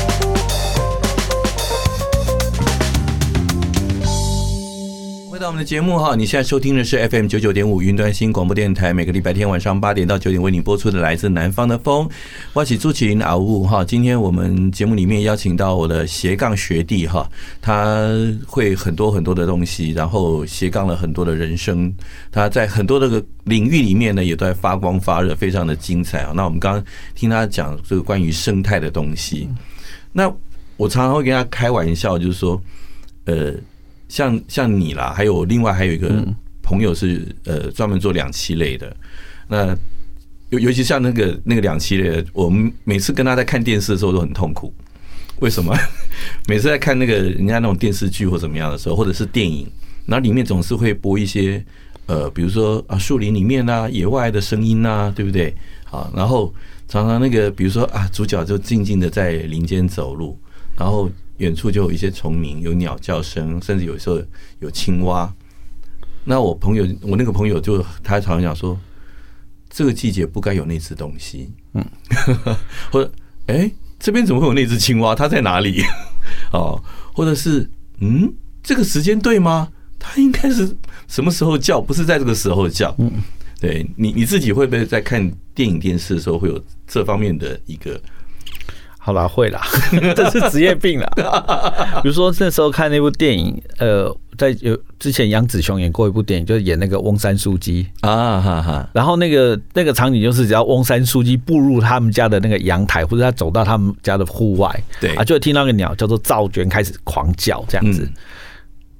[5.42, 12.08] 到我们的节目哈，你现在收听的是 FM 九九点五云端新广播电台，每个礼拜天晚上八点到九点为你播出的来自南方的风，
[12.52, 13.84] 我是朱麒麟阿雾哈。
[13.84, 17.28] 今天我们节目里面邀请到我的斜杠学弟哈，
[17.60, 18.08] 他
[18.46, 21.92] 会很多很多的东西，然后斜杠了很多的人生，
[22.30, 26.32] 他在很多的领域里面呢也都在发光发热，非常的精彩啊。
[26.36, 26.84] 那我们刚刚
[27.16, 29.48] 听他讲这个关于生态的东西，
[30.12, 30.32] 那
[30.76, 32.62] 我常常会跟他开玩笑，就是说，
[33.24, 33.52] 呃。
[34.12, 36.22] 像像你啦，还有另外还有一个
[36.62, 38.94] 朋友是呃专门做两栖类的，
[39.48, 39.74] 那
[40.50, 44.70] 尤尤其像那个那个两栖类的，我们每次跟他在看电视的时候都很痛苦。
[45.40, 45.74] 为什么？
[46.46, 49.66] 每次在看那个人家那种电视剧或怎么样的时候，或者是电影，
[50.04, 51.64] 然后里面总是会播一些
[52.04, 55.54] 呃，比如说啊树林里面啊野外的声音啊，对不对？
[55.84, 56.52] 好，然后
[56.86, 60.38] 常常那个比如说啊主角就静静的在林间走路，
[60.76, 61.10] 然后。
[61.38, 64.22] 远处就有一些虫鸣，有鸟叫声，甚至有时候
[64.60, 65.32] 有青蛙。
[66.22, 68.78] 那我朋友，我那个朋友就他常常讲说，
[69.68, 71.50] 这个季节不该有那只东西。
[71.72, 71.84] 嗯，
[72.92, 73.10] 或者
[73.46, 75.16] 哎，这边怎么会有那只青蛙？
[75.16, 75.82] 它在哪里？
[76.52, 76.80] 哦，
[77.12, 78.32] 或者是嗯，
[78.62, 79.68] 这个时间对吗？
[79.98, 80.76] 它应该是
[81.08, 81.80] 什么时候叫？
[81.80, 82.94] 不是在这个时候叫。
[82.98, 83.10] 嗯，
[83.58, 88.00] 对你你自己会不会在看电影电视的时候会有这方面的一个？
[89.04, 89.60] 好啦，会啦，
[90.14, 91.10] 这是职业病啦。
[92.04, 98.88] 比如说那时候看那部电影，呃，在有之前杨紫琼演过一部电影，就是演那个翁山书记啊哈哈。
[98.92, 108.08] 然后那个那个场景就是，只要翁山书记步入他们家的那个阳台，或者他走到他们家的户外，对啊，就会听到个鸟叫做噪鹃开始狂叫这样子。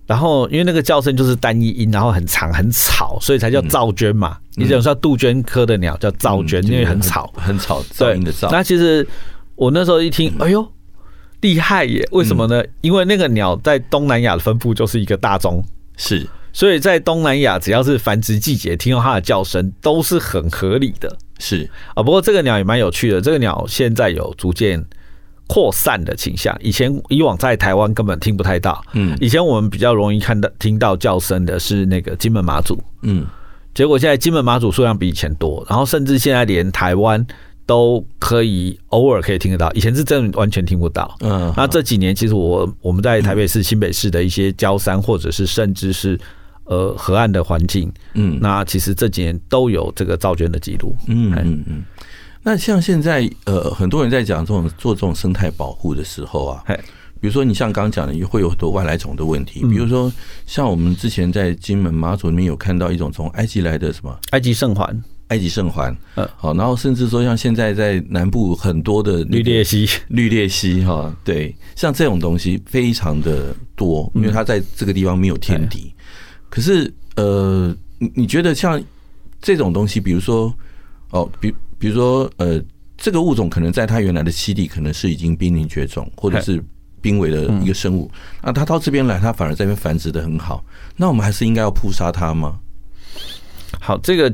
[0.04, 4.36] 然后因为那个叫声就是单一音，然后很长很吵，所以才叫噪鹃嘛。
[4.56, 8.50] 你只能说杜鹃科的鸟叫噪鹃，因为很吵，很吵，噪音的噪。
[8.50, 9.06] 那其实。
[9.54, 10.66] 我那时候一听，哎呦，
[11.40, 12.08] 厉害耶！
[12.12, 12.62] 为什么呢？
[12.80, 15.62] 因为那个鸟在东南亚的分布就是一个大宗，
[15.96, 21.16] 是，所以在东南亚只要是繁殖季节，听到它的叫声都是很合理的。
[21.38, 24.84] 是啊，不过这个鸟也蛮有趣的，这个鸟现在有逐渐
[25.48, 26.56] 扩散的倾向。
[26.60, 33.26] 以前以往在台湾根本听不太到，嗯，以前我们比较容易看到听到叫声的是那个金门马祖，嗯，
[33.74, 37.26] 结果现在金门马祖数量比以前多，然后甚至现在连台湾。
[37.64, 41.16] 都可以偶尔可以听得到，以前是真的完全听不到。
[41.20, 46.18] 嗯，那这几年其实我我们在台北市、新北市的一些郊山，或者是甚至是
[46.64, 50.94] 呃河岸的环境，嗯，那其实这几年都有这个造卷的记录。
[51.06, 51.84] 嗯嗯嗯。
[52.42, 56.64] 那像现在呃很多人在讲这种做这种生态保护的时候啊，
[57.20, 60.12] 比如说你像刚刚讲的，也会有很多外来种的问题，比如说
[60.44, 65.00] 像我们之前在金门马祖里面有看到一种从埃及来的什么埃及圣环。
[65.32, 75.90] 埃及圣环，嗯，好，然后甚至说像现在在南部很多的绿鬣蜥，绿鬣蜥哈，对，像这种东西非常的多，因为它在这个地方没有天敌。
[76.50, 78.78] 可是，呃，你你觉得像
[79.40, 80.54] 这种东西，比如说，
[81.12, 82.62] 哦，比比如说，呃，
[82.98, 86.62] 这个物种可能在它原来的栖地可能是已经濒临绝种，或者是
[87.00, 88.10] 濒危的一个生物，
[88.42, 90.62] 那它到这边来，它反而在这边繁殖的很好，
[90.94, 92.60] 那我们还是应该要扑杀它吗？
[93.80, 94.30] 好，这个。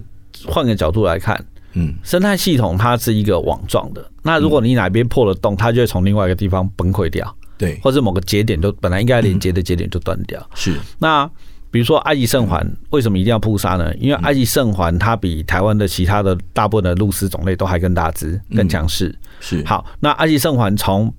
[0.47, 4.05] 换个角度来看，嗯，生态系统它是一个网状的。
[4.23, 10.45] 那如果你哪边破了洞，它就会从另外一个地方崩溃掉，对，或者某个节点就本来应该连接的节点就断掉。
[10.55, 10.79] 是。
[10.99, 11.29] 那
[11.71, 13.95] 比如说埃及圣环，为什么一定要扑杀呢？
[13.97, 19.15] 因为埃及圣环它比台湾的其他的大部分的鹭鸶种类都还更大只、更强势。
[19.41, 19.65] 是。
[19.65, 21.13] 好，那埃及圣环从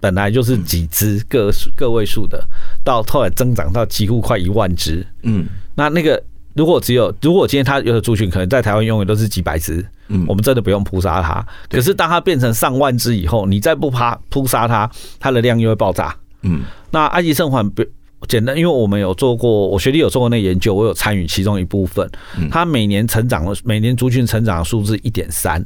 [0.00, 2.42] 本来就是几只个个位数的，
[2.84, 5.06] 到后来增长到几乎快一万只。
[5.22, 6.22] 嗯，那那个。
[6.58, 11.46] 如果只有，如果今天它有的族群可能在台湾永远都是几百只，嗯，我们真的不用扑杀它。
[11.70, 14.90] 可是当它变成上万只以后，你再不怕扑杀它，
[15.20, 16.12] 它的量又会爆炸。
[16.42, 17.84] 嗯，那埃及圣环不
[18.26, 22.10] 简单，因为我们有做过，我学弟有做过那个研究，我有参与其中一部分。
[22.50, 25.64] 它每年成长的每年族群成长的数字一点三，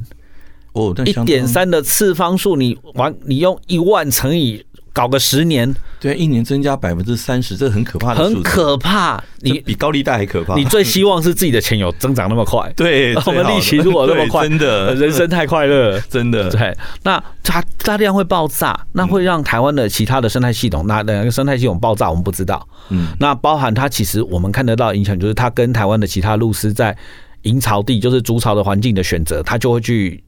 [0.73, 4.63] 哦，一点三的次方数，你完你用一万乘以。
[4.93, 9.21] 搞个十年，对，一年增加百分之三十，这很可怕的，很可怕。
[9.39, 10.55] 你比高利贷还可怕。
[10.55, 16.47] 你最希望是自己的钱有增长那么快， 对， 我们利息如果那么快，真的，人生太快乐， 真的。
[16.51, 22.65] 对，那它大量会爆炸，那会让台湾的其他的生态系统，那两个生态系统爆炸，我们不知道。
[22.89, 26.95] 嗯，那包含它其实我们看得到影响，就是它跟台湾的其他鹭鸶在
[27.41, 30.23] 营巢地，就是筑巢的环境的选择，它就会去。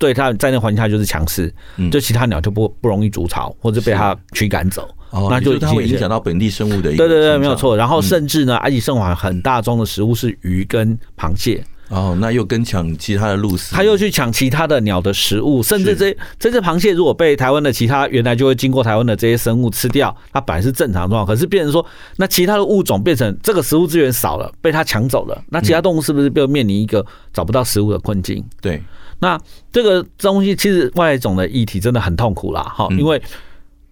[0.00, 1.52] 对，它在那环境下就是强势，
[1.92, 6.90] 就其他鸟就不不容易筑巢，或者被它驱赶走，那就它会影响到本地生物的。
[6.96, 7.76] 对对对，没有错。
[7.76, 11.62] 然后甚至呢，埃及圣环很大宗的食物是鱼跟螃蟹。
[11.90, 21.84] 哦，那又跟抢其他的鹭鸶，它又去抢其他的鸟的食物，甚至这这只螃蟹如果被台湾的其他原来就会经过台湾的这些生物吃掉，它本来是正常状况，可是变成说，
[22.16, 28.44] 那其他的物种变成这个食物资源少了，被它抢走了，那其他动物是不是就面临一个找不到食物的困境？
[28.60, 28.80] 对。
[29.20, 33.20] 那这个东西其实外来种的议题真的很痛苦啦，哈，因为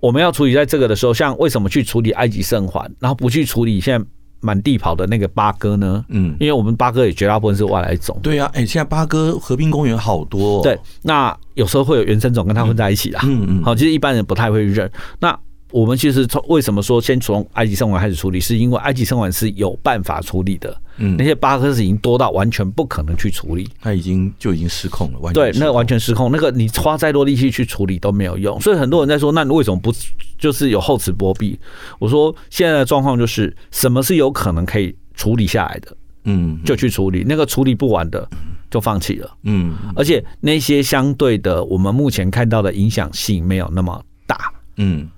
[0.01, 4.07] 我们要处理在这个的时候，像为什么去处理埃及圣环，然后不去处理现在
[4.41, 6.05] 满地跑的那个八哥呢？
[6.09, 8.17] 嗯，因为我们八哥也绝大部分是外来种。
[8.23, 10.63] 对啊，哎，现在八哥河滨公园好多。
[10.63, 13.21] 对，那有时候会有原生种跟它混在一起啦。
[13.25, 14.89] 嗯嗯，好，其实一般人不太会认。
[15.19, 15.37] 那
[15.71, 20.75] 我们其实从为什么说先从埃及生管开始处理，是因为埃及生管是有办法处理的。
[20.97, 25.19] 嗯，那些巴克是已经多到完全不可能去处理，它已经就已经失控了。
[25.21, 28.61] 完对，那个完全失控，那个你花再多力气去处理都没有用。
[28.61, 29.93] 所以很多人在说，那你为什么不
[30.39, 31.59] 就是有厚此薄彼？
[31.99, 37.25] 我说现在的状况就是，什么是有可能可以处理下来的，嗯，就去处理。
[37.29, 38.29] 那个处理不完的，
[38.71, 39.31] 就放弃了。
[39.45, 44.37] 嗯，而且那些相对的，我们目前看到的影响性没有那么大。
[44.79, 45.09] 嗯。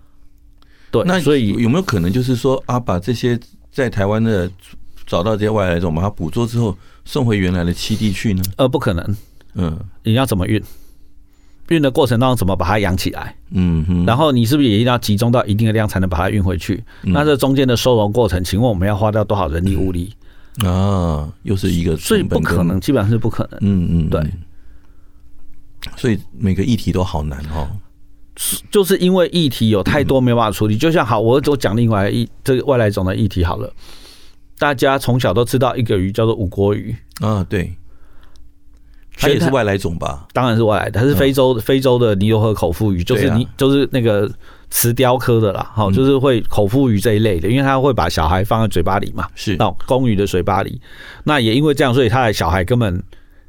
[0.90, 3.38] 对，那所以有没有可能就是说啊，把这些
[3.70, 4.50] 在台湾的
[5.07, 8.42] 找到这些外来种，把它捕捉之后送回原来的栖地去呢？
[8.57, 9.16] 呃，不可能。
[9.55, 10.62] 嗯，你要怎么运？
[11.68, 13.37] 运的过程当中怎么把它养起来？
[13.50, 14.05] 嗯哼。
[14.05, 16.83] 然后你是不是也一定要集中到一定的量才能把它运回去？
[17.03, 20.12] 那这中间的收容过程，请问我们要花掉多少人力物力？
[20.64, 23.61] 啊，又是一个，所以不可能，基本上是不可能。
[23.62, 24.20] 嗯嗯，对。
[25.96, 27.68] 所以每个议题都好难哦。
[28.71, 33.70] 就是因为议题有太多没办法处理，就像好，我我讲另外一这个外来种的议题好了，
[34.59, 36.95] 大家从小都知道一个鱼叫做五国鱼。
[37.20, 37.74] 啊，对，
[39.16, 40.26] 它也是外来种吧？
[40.33, 44.31] 当然是外来的，它是非洲非洲的尼罗河口腹鱼，就是你就是那个
[44.70, 49.57] 慈鯛科的啦，好，就是会口腹鱼这一类的，因为它会把小孩放在嘴巴里嘛，是。
[49.57, 50.81] 到公鱼的嘴巴里，
[51.24, 53.03] 那也因为这样，所以它的小孩根本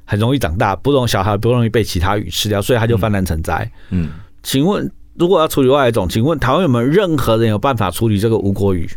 [0.04, 4.10] 很容易长大，不容小孩不容易被其他鱼吃掉，所以它就泛滥成灾，嗯。
[4.44, 8.90] 请问，如果要处理外来种，请问台湾有没有任何人有办法处理这个吴国鱼？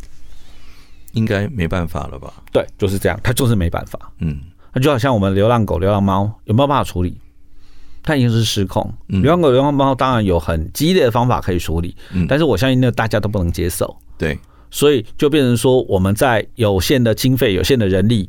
[1.12, 2.32] 应该没办法了吧？
[2.52, 3.98] 对，就是这样，他就是没办法。
[4.18, 4.40] 嗯，
[4.72, 7.16] 那就好像我们流浪狗、流浪猫有没有办法处理？
[8.02, 8.92] 它已经是失控。
[9.06, 11.96] 流浪狗、流浪猫当然有很激烈的方法可以处理，
[12.28, 13.96] 但是我相信那大家都不能接受。
[14.18, 14.38] 对，
[14.70, 18.28] 所以就变成说我们在有限的经费、有限的人力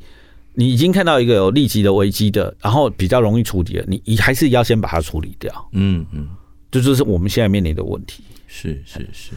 [0.53, 5.51] 你已经看到一个有立即的危机的，然后比较容易处理的，你你还是要先把它处理掉。
[5.73, 6.29] 嗯嗯，
[6.71, 8.23] 这就是我们现在面临的问题。
[8.47, 9.31] 是是是，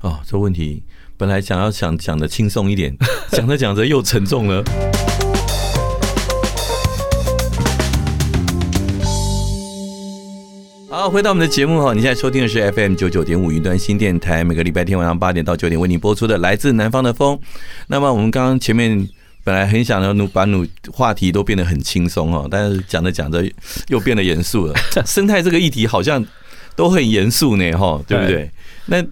[0.00, 0.82] 哦，这问题
[1.16, 2.96] 本来想要想讲的轻松一点，
[3.32, 4.62] 讲着讲着又沉重了。
[10.90, 17.38] 好，回到我们的节目哈，你现在收听的是 FM 九九点五云端新电台，每个礼拜天晚上八点到九点为你播出的来自南方的风。
[17.86, 19.08] 那么我们刚刚前面。
[19.44, 23.44] 本来很想要努把努话题都变得很轻松哦，但是讲着讲着
[23.88, 24.74] 又变得严肃了。
[25.04, 26.24] 生态这个议题好像
[26.76, 28.50] 都很严肃呢，哈，对不对？
[28.86, 29.04] 那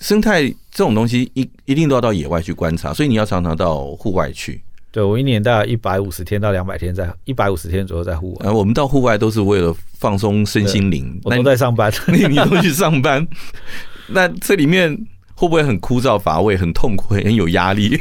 [0.00, 4.62] 生态这种东西一一定都要到野外去观察，所以你要常常到户外去。
[4.90, 8.46] 对，我一年大概一百五十天到两百天在一百五十天左右在户外。
[8.48, 11.18] 啊，我们到户外都是为了放松身心灵。
[11.24, 13.26] 我都在上班，你 你都去上班，
[14.08, 14.92] 那这里面
[15.34, 17.98] 会不会很枯燥乏味、很痛苦、很有压力？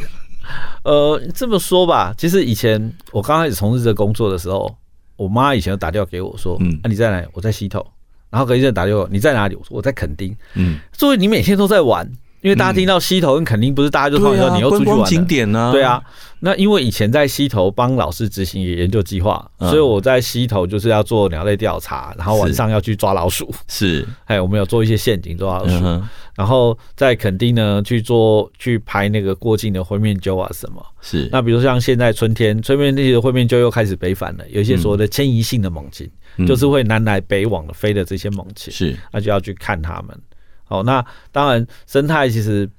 [0.83, 4.75] 呃，这么说吧，其实以前我刚开始从事这个工作的时候，
[5.15, 7.25] 我妈以前就打电话给我说：“嗯，啊，你在哪？
[7.31, 7.85] 我在溪头。”
[8.31, 9.55] 然后隔一阵打电话，你在哪里？
[9.55, 10.35] 我说我在垦丁。
[10.55, 12.09] 嗯，所以你每天都在玩。
[12.41, 15.69] 因为大家听到溪头跟垦丁，不是大家就说你又出去玩景点呢？
[15.71, 16.01] 对啊，
[16.39, 23.53] 那因为以前在溪头帮老师执行研究计划，所以我在溪头就是要做鸟类调查，然后晚上要去抓老鼠。
[23.67, 26.03] 是，还 有我们有做一些陷阱抓老鼠，
[26.35, 30.83] 然后在垦丁呢去做去拍那个过境的灰面鸠啊什么。
[30.99, 36.09] 是，那比如像现在春天，春天那些灰面鸠又开始北返了，有一些所谓的迁移性的猛禽，
[36.47, 40.19] 就是会南来北往的飞的这些猛禽，是，那就要去看它们。
[40.67, 42.69] 哦，那当然，生态其实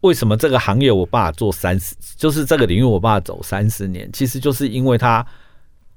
[0.00, 5.24] 为什么这个行业我爸做三十，就是这个领域我爸走三十年，其实就是因为它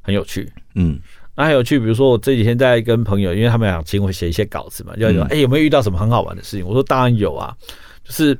[0.02, 0.52] 很有趣。
[0.76, 1.00] 嗯，
[1.36, 6.66] 那很有趣，比如说我这几天在跟朋友，因为他们想请我写一些稿子嘛，就说哎、欸、有没有遇到什么很好玩的事情？
[6.66, 7.56] 我说当然有啊，
[8.04, 8.38] 就是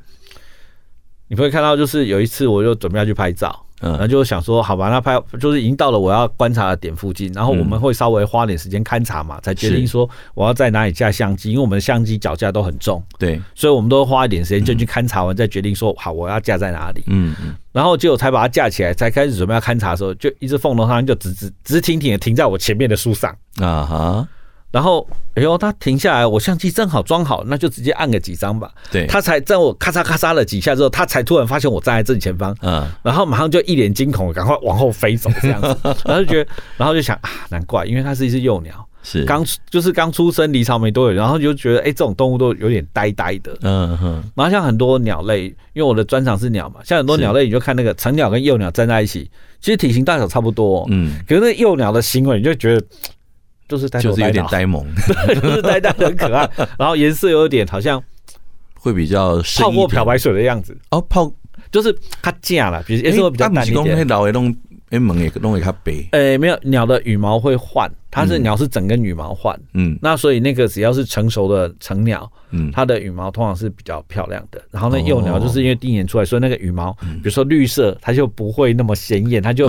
[1.28, 3.65] 你会看到，就是有一次我就准备要去拍照。
[3.86, 17.02] 嗯，然后就想说，好吧，那拍就是已经到了我要观察的点附近，然后我们会稍微花点时间勘察嘛，才决定说我要在哪里架相机，因为我们的相机脚架都很重，对，所以我们都花一点时间就去勘察完，再决定说好我要架在哪里。
[17.06, 24.28] 嗯嗯，然后结果才把它架起来，才开始准备要勘察的时候，就一只凤头它就直直直挺挺的停在我前面的树上啊哈。
[24.76, 28.70] 然后，哎呦，他停下来，我相机正好装好，那就直接按个几张吧。
[28.92, 35.68] 对，他才在我咔嚓咔嚓了几下之后，他才突然发现我站在正前方，嗯，然后马上就一脸惊恐，赶快往后飞走这样子。
[36.04, 44.22] 然后就觉得，然后就想啊，难怪，因为它是一只幼鸟，是刚就是刚出生离巢没多久，然后就觉得，哎，这种动物都有点呆呆的，嗯哼。
[44.34, 52.86] 然后像很多鸟类，因为我的专长是鸟嘛，像很多鸟类，你就看那个成鸟跟幼鸟站在一起，其实体型大小差不多，嗯，可是那幼鸟的行为，你就觉得。
[53.68, 54.86] 就是就是有点呆萌，
[55.42, 56.48] 就是呆呆的很可爱，
[56.78, 58.02] 然后颜色有点好像
[58.74, 60.76] 会比较泡沫漂白水的样子。
[60.90, 61.32] 哦，泡
[61.72, 63.96] 就是它假了，比如颜色会比较淡一点。
[64.90, 66.06] 哎，门也弄给它背。
[66.12, 69.58] 哎，没有，鸟的羽毛会换，它是鸟是整根羽毛换。
[69.74, 74.62] 嗯，那所以那个只要是成熟的成鸟，嗯，它的羽毛通常是比较漂亮的。
[74.70, 79.66] 然后那幼鸟就是因为第一年出来，所以那个羽毛，比如说绿色，它就不会那么显眼，它就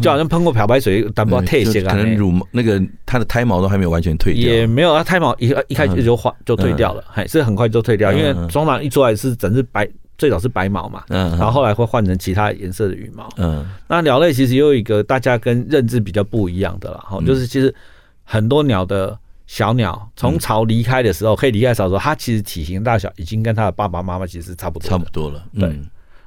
[0.00, 1.92] 就好像喷过漂白水，但不要褪色啊。
[1.94, 4.50] 可能乳毛那个它的胎毛都还没有完全退掉。
[4.50, 9.86] 也没有，啊胎毛一一开始就换就退掉了，还是很快就退掉，因为通常一出来是整只白。
[10.16, 17.74] 最早是白毛嘛，嗯，然后后来会换成其他颜色的羽毛，嗯，那鸟类其实有一个大家跟认知比较不一样的了，哈，就是其实
[18.22, 25.78] 很多鸟的小鸟从巢离开的时候，可以离开巢的时候，它其实体型大小已经跟它的爸爸妈妈其实差不多，差不多了，对，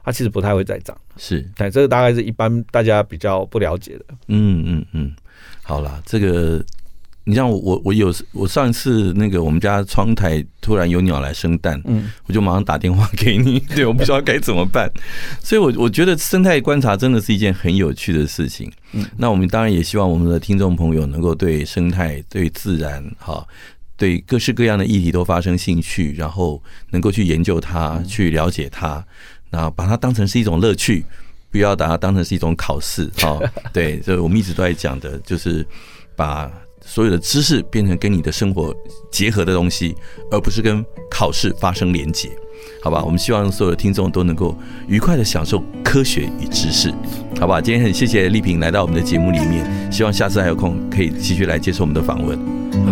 [0.03, 5.15] 它其实不太会再长，是，对，这个大概是一般大家比较不了解的，嗯嗯嗯，
[5.63, 6.63] 好了，这个。
[7.29, 14.89] 你像我，我我有我上一次那个我们家窗台突然有鸟来生蛋，嗯，我就马上打电话给你，对，我不知道该怎么办，
[15.43, 18.71] 所以，我我觉得生态观察真的是一件很有趣的事情。
[18.93, 23.45] 嗯，那我们当然也希望我们的听众朋友能够对生态、对自然、哈，
[23.97, 29.03] 对各式各样的议题都发生兴趣，然后能够去研究它、去了解它，
[29.49, 31.03] 然后把它当成是一种乐趣，
[31.51, 33.11] 不要把它当成是一种考试。
[33.17, 33.37] 哈，
[33.73, 35.67] 对，所以我们一直都在讲的，就是
[36.15, 36.49] 把。
[36.87, 38.73] 所有的知识变成跟你的生活
[39.11, 39.95] 结合的东西，
[40.31, 42.29] 而不是跟考试发生连结，
[42.81, 43.03] 好吧？
[43.03, 44.57] 我们希望所有的听众都能够
[44.87, 46.91] 愉快的享受科学与知识，
[47.39, 47.59] 好吧？
[47.59, 52.39] 今天很谢谢丽萍来到我们的节目里面，希望下次还有空可以继续来接受我们的访问。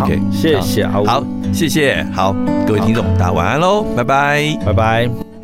[0.00, 2.34] OK，谢谢，好，谢谢，好，
[2.66, 5.35] 各位听众，大家晚安喽，拜拜，拜拜。